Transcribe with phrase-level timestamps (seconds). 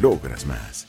[0.00, 0.86] logras más.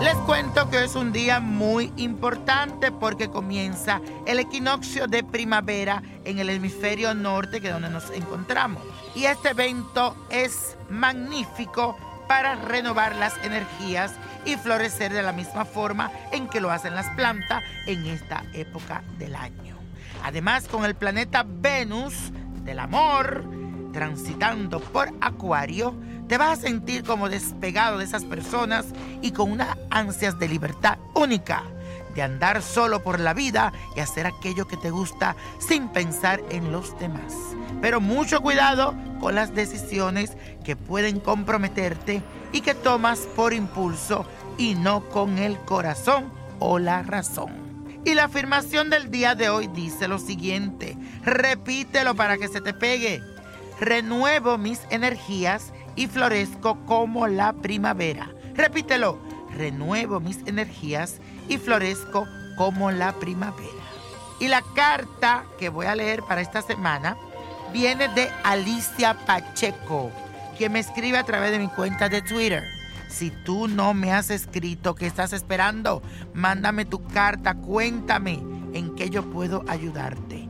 [0.00, 6.38] Les cuento que es un día muy importante porque comienza el equinoccio de primavera en
[6.38, 8.82] el hemisferio norte, que es donde nos encontramos.
[9.14, 14.12] Y este evento es magnífico para renovar las energías
[14.44, 19.02] y florecer de la misma forma en que lo hacen las plantas en esta época
[19.18, 19.76] del año.
[20.24, 22.32] Además, con el planeta Venus
[22.64, 23.44] del amor
[23.92, 25.94] transitando por Acuario,
[26.28, 28.86] te vas a sentir como despegado de esas personas
[29.20, 31.62] y con unas ansias de libertad única,
[32.14, 36.72] de andar solo por la vida y hacer aquello que te gusta sin pensar en
[36.72, 37.34] los demás.
[37.80, 42.22] Pero mucho cuidado con las decisiones que pueden comprometerte
[42.52, 44.26] y que tomas por impulso
[44.58, 47.50] y no con el corazón o la razón.
[48.04, 52.74] Y la afirmación del día de hoy dice lo siguiente, repítelo para que se te
[52.74, 53.22] pegue.
[53.80, 58.30] Renuevo mis energías y florezco como la primavera.
[58.54, 59.18] Repítelo,
[59.56, 62.26] renuevo mis energías y florezco
[62.56, 63.70] como la primavera.
[64.40, 67.16] Y la carta que voy a leer para esta semana
[67.72, 70.10] viene de Alicia Pacheco,
[70.62, 72.62] que me escribe a través de mi cuenta de Twitter.
[73.08, 76.04] Si tú no me has escrito, ¿qué estás esperando?
[76.34, 78.34] Mándame tu carta, cuéntame
[78.72, 80.48] en qué yo puedo ayudarte.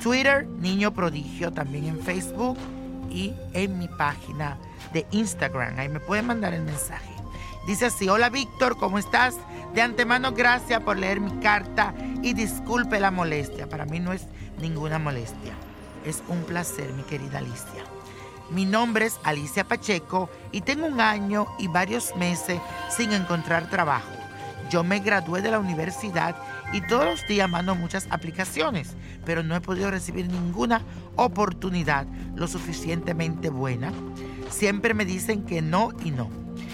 [0.00, 2.56] Twitter, Niño Prodigio, también en Facebook
[3.10, 4.56] y en mi página
[4.92, 5.80] de Instagram.
[5.80, 7.12] Ahí me pueden mandar el mensaje.
[7.66, 9.34] Dice así, hola Víctor, ¿cómo estás?
[9.74, 11.92] De antemano, gracias por leer mi carta
[12.22, 13.68] y disculpe la molestia.
[13.68, 14.28] Para mí no es
[14.60, 15.54] ninguna molestia.
[16.06, 17.82] Es un placer, mi querida Alicia.
[18.50, 22.60] Mi nombre es Alicia Pacheco y tengo un año y varios meses
[22.94, 24.10] sin encontrar trabajo.
[24.70, 26.36] Yo me gradué de la universidad
[26.72, 28.94] y todos los días mando muchas aplicaciones,
[29.24, 30.82] pero no he podido recibir ninguna
[31.16, 33.92] oportunidad lo suficientemente buena.
[34.50, 36.28] Siempre me dicen que no y no.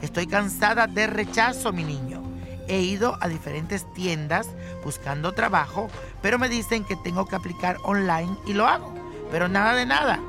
[0.00, 2.22] Estoy cansada de rechazo, mi niño.
[2.68, 4.48] He ido a diferentes tiendas
[4.84, 5.88] buscando trabajo,
[6.22, 8.92] pero me dicen que tengo que aplicar online y lo hago.
[9.30, 10.20] Pero nada de nada.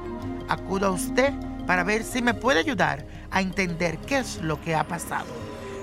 [0.49, 1.31] Acudo a usted
[1.65, 5.27] para ver si me puede ayudar a entender qué es lo que ha pasado.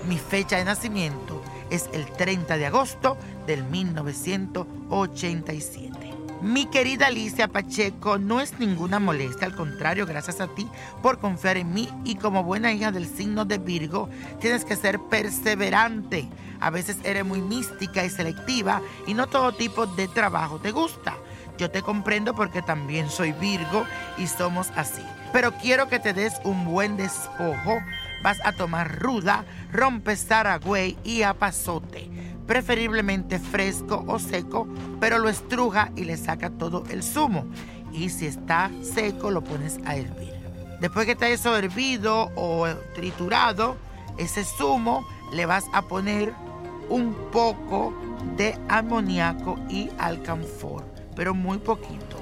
[0.07, 3.17] Mi fecha de nacimiento es el 30 de agosto
[3.47, 6.11] del 1987.
[6.43, 10.67] Mi querida Alicia Pacheco, no es ninguna molestia, al contrario, gracias a ti
[11.03, 14.09] por confiar en mí y como buena hija del signo de Virgo,
[14.41, 16.31] tienes que ser perseverante.
[16.61, 21.15] A veces eres muy mística y selectiva y no todo tipo de trabajo te gusta.
[21.61, 23.85] Yo te comprendo porque también soy Virgo
[24.17, 25.03] y somos así.
[25.31, 27.83] Pero quiero que te des un buen despojo.
[28.23, 32.09] Vas a tomar ruda, rompe zaragüey y apazote
[32.47, 34.67] preferiblemente fresco o seco,
[34.99, 37.45] pero lo estruja y le saca todo el zumo.
[37.93, 40.33] Y si está seco, lo pones a hervir.
[40.81, 43.77] Después que esté eso hervido o triturado,
[44.17, 46.33] ese zumo le vas a poner
[46.89, 47.95] un poco
[48.37, 50.85] de amoníaco y alcanfor,
[51.17, 52.17] pero muy poquito.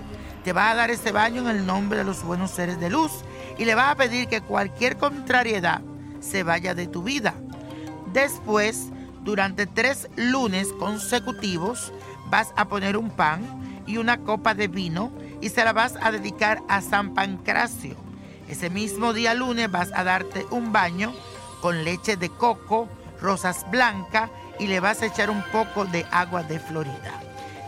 [0.45, 3.13] Te va a dar ese baño en el nombre de los buenos seres de luz
[3.59, 5.81] y le vas a pedir que cualquier contrariedad
[6.21, 7.35] se vaya de tu vida
[8.13, 8.89] Después,
[9.23, 11.93] durante tres lunes consecutivos,
[12.31, 13.43] vas a poner un pan
[13.87, 17.97] y una copa de vino y se la vas a dedicar a San Pancracio.
[18.49, 21.13] Ese mismo día lunes vas a darte un baño
[21.61, 22.89] con leche de coco,
[23.21, 27.21] rosas blancas y le vas a echar un poco de agua de Florida.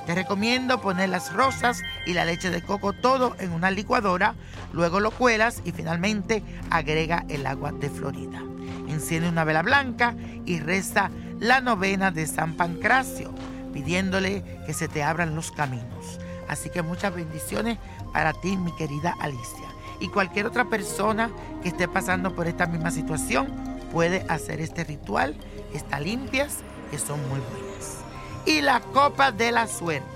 [0.06, 4.34] Te recomiendo poner las rosas y la leche de coco todo en una licuadora,
[4.72, 8.42] luego lo cuelas y finalmente agrega el agua de Florida.
[8.88, 10.14] Enciende una vela blanca
[10.46, 13.32] y reza la novena de San Pancracio,
[13.72, 16.18] pidiéndole que se te abran los caminos.
[16.48, 17.78] Así que muchas bendiciones
[18.12, 19.68] para ti, mi querida Alicia.
[20.00, 21.30] Y cualquier otra persona
[21.62, 23.46] que esté pasando por esta misma situación
[23.92, 25.36] puede hacer este ritual.
[25.72, 26.58] Está limpias,
[26.90, 27.99] que son muy buenas.
[28.46, 30.08] Y la copa de la suerte.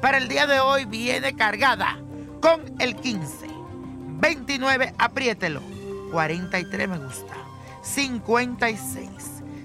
[0.00, 1.98] Para el día de hoy viene cargada
[2.40, 3.46] con el 15,
[4.20, 5.62] 29, apriételo,
[6.12, 7.34] 43 me gusta,
[7.82, 9.08] 56,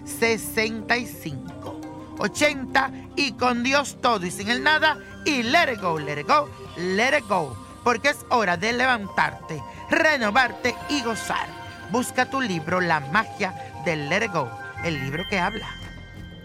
[0.05, 1.81] 65,
[2.19, 6.27] 80 y con Dios todo y sin el nada y let it go, let it
[6.27, 7.55] go, let it go.
[7.83, 11.47] Porque es hora de levantarte, renovarte y gozar.
[11.91, 13.53] Busca tu libro La magia
[13.83, 14.49] del let it go,
[14.83, 15.78] el libro que habla.